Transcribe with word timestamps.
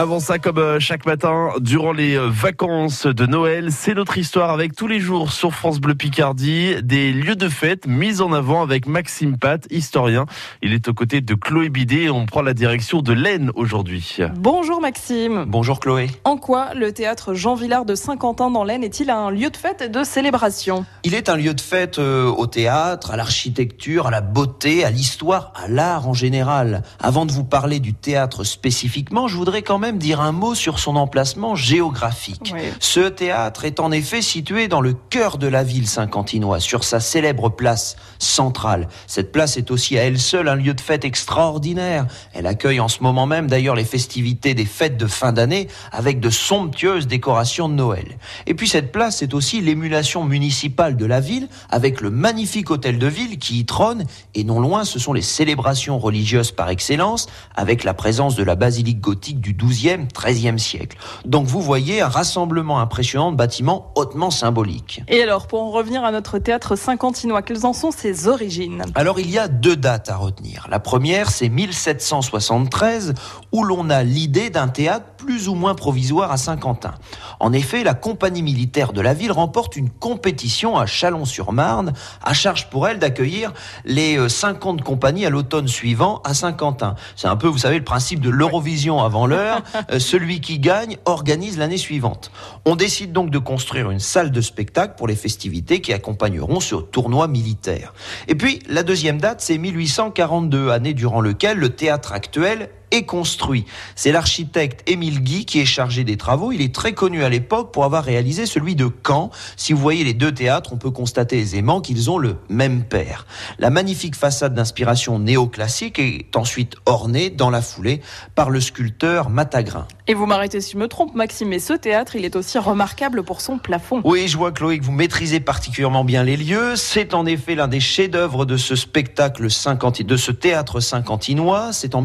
Avant 0.00 0.18
ça, 0.18 0.38
comme 0.38 0.56
euh, 0.56 0.80
chaque 0.80 1.04
matin, 1.04 1.50
durant 1.60 1.92
les 1.92 2.16
euh, 2.16 2.30
vacances 2.30 3.04
de 3.04 3.26
Noël, 3.26 3.70
c'est 3.70 3.92
notre 3.92 4.16
histoire 4.16 4.48
avec 4.48 4.74
tous 4.74 4.86
les 4.86 4.98
jours 4.98 5.30
sur 5.30 5.52
France 5.52 5.78
Bleu 5.78 5.94
Picardie, 5.94 6.76
des 6.82 7.12
lieux 7.12 7.36
de 7.36 7.50
fête 7.50 7.86
mis 7.86 8.22
en 8.22 8.32
avant 8.32 8.62
avec 8.62 8.86
Maxime 8.86 9.36
Pat, 9.36 9.62
historien. 9.70 10.24
Il 10.62 10.72
est 10.72 10.88
aux 10.88 10.94
côtés 10.94 11.20
de 11.20 11.34
Chloé 11.34 11.68
Bidet 11.68 12.04
et 12.04 12.10
on 12.10 12.24
prend 12.24 12.40
la 12.40 12.54
direction 12.54 13.02
de 13.02 13.12
l'Aisne 13.12 13.50
aujourd'hui. 13.54 14.16
Bonjour 14.36 14.80
Maxime. 14.80 15.44
Bonjour 15.46 15.80
Chloé. 15.80 16.08
En 16.24 16.38
quoi 16.38 16.72
le 16.72 16.92
théâtre 16.92 17.34
Jean 17.34 17.54
Villard 17.54 17.84
de 17.84 17.94
Saint-Quentin 17.94 18.50
dans 18.50 18.64
l'Aisne 18.64 18.84
est-il 18.84 19.10
un 19.10 19.30
lieu 19.30 19.50
de 19.50 19.56
fête 19.58 19.82
et 19.82 19.90
de 19.90 20.02
célébration? 20.02 20.86
Il 21.04 21.12
est 21.12 21.28
un 21.28 21.36
lieu 21.36 21.52
de 21.52 21.60
fête 21.60 21.98
euh, 21.98 22.24
au 22.24 22.46
théâtre, 22.46 23.10
à 23.10 23.18
l'architecture, 23.18 24.06
à 24.06 24.10
la 24.10 24.22
beauté, 24.22 24.82
à 24.82 24.88
l'histoire, 24.88 25.52
à 25.62 25.68
l'art 25.68 26.08
en 26.08 26.14
général. 26.14 26.84
Avant 27.00 27.26
de 27.26 27.32
vous 27.32 27.44
parler 27.44 27.80
du 27.80 27.92
théâtre 27.92 28.44
spécifiquement, 28.44 29.28
je 29.28 29.36
voudrais 29.36 29.60
quand 29.60 29.78
même 29.78 29.89
dire 29.98 30.20
un 30.20 30.32
mot 30.32 30.54
sur 30.54 30.78
son 30.78 30.96
emplacement 30.96 31.54
géographique. 31.54 32.52
Oui. 32.54 32.60
Ce 32.80 33.08
théâtre 33.08 33.64
est 33.64 33.80
en 33.80 33.92
effet 33.92 34.22
situé 34.22 34.68
dans 34.68 34.80
le 34.80 34.94
cœur 34.94 35.38
de 35.38 35.46
la 35.46 35.62
ville 35.62 35.86
saint-quentinoise, 35.86 36.62
sur 36.62 36.84
sa 36.84 37.00
célèbre 37.00 37.48
place 37.48 37.96
centrale. 38.18 38.88
Cette 39.06 39.32
place 39.32 39.56
est 39.56 39.70
aussi 39.70 39.98
à 39.98 40.02
elle 40.02 40.18
seule 40.18 40.48
un 40.48 40.54
lieu 40.54 40.74
de 40.74 40.80
fête 40.80 41.04
extraordinaire. 41.04 42.06
Elle 42.32 42.46
accueille 42.46 42.80
en 42.80 42.88
ce 42.88 43.02
moment 43.02 43.26
même 43.26 43.48
d'ailleurs 43.48 43.74
les 43.74 43.84
festivités 43.84 44.54
des 44.54 44.64
fêtes 44.64 44.96
de 44.96 45.06
fin 45.06 45.32
d'année 45.32 45.68
avec 45.92 46.20
de 46.20 46.30
somptueuses 46.30 47.06
décorations 47.06 47.68
de 47.68 47.74
Noël. 47.74 48.18
Et 48.46 48.54
puis 48.54 48.68
cette 48.68 48.92
place 48.92 49.22
est 49.22 49.34
aussi 49.34 49.60
l'émulation 49.60 50.24
municipale 50.24 50.96
de 50.96 51.06
la 51.06 51.20
ville 51.20 51.48
avec 51.70 52.00
le 52.00 52.10
magnifique 52.10 52.70
hôtel 52.70 52.98
de 52.98 53.06
ville 53.06 53.38
qui 53.38 53.60
y 53.60 53.64
trône 53.64 54.04
et 54.34 54.44
non 54.44 54.60
loin 54.60 54.84
ce 54.84 54.98
sont 54.98 55.12
les 55.12 55.22
célébrations 55.22 55.98
religieuses 55.98 56.52
par 56.52 56.68
excellence 56.68 57.26
avec 57.54 57.84
la 57.84 57.94
présence 57.94 58.36
de 58.36 58.42
la 58.42 58.54
basilique 58.54 59.00
gothique 59.00 59.40
du 59.40 59.52
12e, 59.70 60.10
13e 60.10 60.58
siècle. 60.58 60.96
Donc 61.24 61.46
vous 61.46 61.60
voyez 61.60 62.00
un 62.00 62.08
rassemblement 62.08 62.80
impressionnant 62.80 63.30
de 63.32 63.36
bâtiments 63.36 63.92
hautement 63.94 64.30
symboliques. 64.30 65.02
Et 65.08 65.22
alors, 65.22 65.46
pour 65.46 65.62
en 65.62 65.70
revenir 65.70 66.04
à 66.04 66.10
notre 66.10 66.38
théâtre 66.38 66.76
saint-quentinois, 66.76 67.42
quelles 67.42 67.66
en 67.66 67.72
sont 67.72 67.90
ses 67.90 68.26
origines? 68.26 68.82
Alors 68.94 69.20
il 69.20 69.30
y 69.30 69.38
a 69.38 69.48
deux 69.48 69.76
dates 69.76 70.08
à 70.08 70.16
retenir. 70.16 70.66
La 70.70 70.80
première, 70.80 71.30
c'est 71.30 71.48
1773, 71.48 73.14
où 73.52 73.62
l'on 73.64 73.90
a 73.90 74.02
l'idée 74.02 74.50
d'un 74.50 74.68
théâtre 74.68 75.06
plus 75.16 75.48
ou 75.48 75.54
moins 75.54 75.74
provisoire 75.74 76.32
à 76.32 76.36
Saint-Quentin. 76.36 76.94
En 77.40 77.54
effet, 77.54 77.82
la 77.82 77.94
compagnie 77.94 78.42
militaire 78.42 78.92
de 78.92 79.00
la 79.00 79.14
ville 79.14 79.32
remporte 79.32 79.76
une 79.76 79.88
compétition 79.88 80.76
à 80.76 80.84
Chalon-sur-Marne, 80.84 81.94
à 82.22 82.34
charge 82.34 82.68
pour 82.68 82.86
elle 82.86 82.98
d'accueillir 82.98 83.52
les 83.86 84.18
euh, 84.18 84.28
50 84.28 84.82
compagnies 84.82 85.24
à 85.24 85.30
l'automne 85.30 85.66
suivant 85.66 86.20
à 86.24 86.34
Saint-Quentin. 86.34 86.94
C'est 87.16 87.28
un 87.28 87.36
peu, 87.36 87.48
vous 87.48 87.58
savez, 87.58 87.78
le 87.78 87.84
principe 87.84 88.20
de 88.20 88.30
l'Eurovision 88.30 89.02
avant 89.02 89.26
l'heure. 89.26 89.62
Euh, 89.90 89.98
celui 89.98 90.40
qui 90.40 90.58
gagne 90.58 90.98
organise 91.06 91.56
l'année 91.56 91.78
suivante. 91.78 92.30
On 92.66 92.76
décide 92.76 93.12
donc 93.12 93.30
de 93.30 93.38
construire 93.38 93.90
une 93.90 93.98
salle 93.98 94.30
de 94.30 94.40
spectacle 94.40 94.94
pour 94.96 95.08
les 95.08 95.16
festivités 95.16 95.80
qui 95.80 95.92
accompagneront 95.92 96.60
ce 96.60 96.74
tournoi 96.76 97.26
militaire. 97.28 97.94
Et 98.28 98.34
puis, 98.34 98.60
la 98.68 98.82
deuxième 98.82 99.18
date, 99.18 99.40
c'est 99.40 99.56
1842, 99.56 100.70
année 100.70 100.92
durant 100.92 101.20
lequel 101.20 101.58
le 101.58 101.70
théâtre 101.70 102.12
actuel 102.12 102.68
est 102.90 103.04
construit. 103.04 103.64
C'est 103.94 104.12
l'architecte 104.12 104.88
Émile 104.88 105.20
Guy 105.22 105.44
qui 105.44 105.60
est 105.60 105.64
chargé 105.64 106.04
des 106.04 106.16
travaux. 106.16 106.52
Il 106.52 106.60
est 106.62 106.74
très 106.74 106.92
connu 106.92 107.24
à 107.24 107.28
l'époque 107.28 107.72
pour 107.72 107.84
avoir 107.84 108.04
réalisé 108.04 108.46
celui 108.46 108.74
de 108.74 108.90
Caen. 109.06 109.30
Si 109.56 109.72
vous 109.72 109.80
voyez 109.80 110.04
les 110.04 110.14
deux 110.14 110.32
théâtres, 110.32 110.72
on 110.72 110.76
peut 110.76 110.90
constater 110.90 111.38
aisément 111.38 111.80
qu'ils 111.80 112.10
ont 112.10 112.18
le 112.18 112.36
même 112.48 112.84
père. 112.84 113.26
La 113.58 113.70
magnifique 113.70 114.16
façade 114.16 114.54
d'inspiration 114.54 115.18
néoclassique 115.18 115.98
est 115.98 116.36
ensuite 116.36 116.76
ornée 116.86 117.30
dans 117.30 117.50
la 117.50 117.62
foulée 117.62 118.00
par 118.34 118.50
le 118.50 118.60
sculpteur 118.60 119.30
Matagrin. 119.30 119.86
Et 120.06 120.14
vous 120.14 120.26
m'arrêtez 120.26 120.60
si 120.60 120.72
je 120.72 120.78
me 120.78 120.88
trompe, 120.88 121.14
Maxime, 121.14 121.48
mais 121.48 121.60
ce 121.60 121.72
théâtre, 121.72 122.16
il 122.16 122.24
est 122.24 122.34
aussi 122.34 122.58
remarquable 122.58 123.22
pour 123.22 123.40
son 123.40 123.58
plafond. 123.58 124.00
Oui, 124.04 124.26
je 124.26 124.36
vois 124.36 124.50
Chloé 124.50 124.78
que 124.78 124.84
vous 124.84 124.90
maîtrisez 124.92 125.38
particulièrement 125.38 126.02
bien 126.04 126.24
les 126.24 126.36
lieux. 126.36 126.74
C'est 126.74 127.14
en 127.14 127.26
effet 127.26 127.54
l'un 127.54 127.68
des 127.68 127.78
chefs-d'œuvre 127.80 128.44
de 128.44 128.56
ce 128.56 128.74
spectacle 128.74 129.48
cinquanti- 129.50 130.04
de 130.04 130.16
ce 130.16 130.32
théâtre 130.32 130.80
cinquantinois. 130.80 131.72
C'est 131.72 131.94
en 131.94 132.02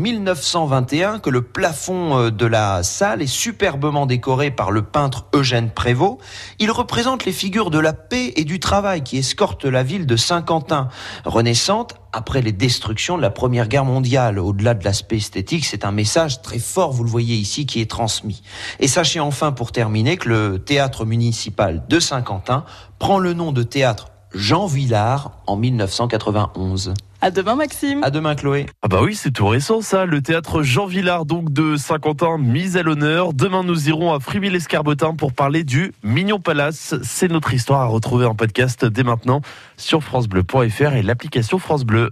1921 0.76 1.20
que 1.20 1.30
le 1.30 1.42
plafond 1.42 2.18
euh, 2.18 2.32
de 2.32 2.46
la 2.46 2.84
salle 2.84 3.22
est 3.22 3.28
superbement 3.28 4.06
décoré 4.06 4.52
par 4.52 4.72
le 4.72 4.82
peintre 4.82 5.26
Eugène 5.34 5.70
Prévost. 5.70 6.18
Il 6.60 6.70
représente 6.72 7.24
les 7.26 7.32
figures 7.32 7.70
de 7.70 7.80
la 7.80 7.94
paix 7.94 8.34
et 8.36 8.44
du 8.44 8.60
travail 8.60 9.02
qui 9.02 9.18
escortent 9.18 9.66
la 9.66 9.84
ville 9.84 10.06
de 10.06 10.18
Saint-Quentin, 10.18 10.90
renaissante 11.24 11.96
après 12.12 12.42
les 12.42 12.52
destructions 12.52 13.16
de 13.16 13.22
la 13.22 13.30
Première 13.30 13.68
Guerre 13.68 13.86
mondiale. 13.86 14.38
Au-delà 14.38 14.74
de 14.74 14.84
l'aspect 14.84 15.18
esthétique, 15.18 15.66
c'est 15.66 15.86
un 15.86 15.92
message 15.92 16.42
très 16.42 16.60
fort, 16.60 16.92
vous 16.92 17.04
le 17.04 17.10
voyez 17.10 17.36
ici, 17.36 17.66
qui 17.66 17.80
est 17.80 17.90
transmis. 17.90 18.42
Et 18.80 18.88
sachez 18.88 19.20
enfin, 19.20 19.52
pour 19.52 19.72
terminer, 19.72 20.18
que 20.18 20.30
le 20.30 20.60
théâtre 20.60 21.06
municipal 21.06 21.84
de 21.88 22.00
Saint-Quentin 22.00 22.66
prend 23.00 23.20
le 23.20 23.34
nom 23.34 23.52
de 23.52 23.64
théâtre 23.64 24.08
Jean 24.36 24.68
Villard 24.68 25.32
en 25.48 25.56
1991. 25.56 26.94
À 27.22 27.32
demain, 27.32 27.56
Maxime. 27.56 28.04
À 28.04 28.12
demain, 28.12 28.36
Chloé. 28.36 28.66
Ah 28.82 28.90
bah 28.90 29.00
oui, 29.02 29.16
c'est 29.16 29.32
tout 29.32 29.48
récent 29.48 29.82
ça, 29.82 30.06
le 30.06 30.22
théâtre 30.22 30.62
Jean 30.62 30.86
Villard 30.86 31.26
donc 31.26 31.54
de 31.54 31.78
Saint-Quentin 31.78 32.38
mis 32.38 32.78
à 32.78 32.84
l'honneur. 32.84 33.34
Demain 33.34 33.64
nous 33.64 33.88
irons 33.88 34.14
à 34.14 34.20
Friville-Escarbotin 34.20 35.16
pour 35.16 35.32
parler 35.32 35.64
du 35.64 35.94
Mignon 36.04 36.40
Palace. 36.40 36.96
C'est 37.02 37.30
notre 37.30 37.54
histoire 37.54 37.80
à 37.82 37.86
retrouver 37.86 38.26
en 38.26 38.36
podcast 38.36 38.86
dès 38.86 39.04
maintenant 39.04 39.40
sur 39.78 40.04
francebleu.fr 40.04 40.94
et 40.94 41.02
l'application 41.02 41.58
France 41.58 41.86
Bleu. 41.86 42.12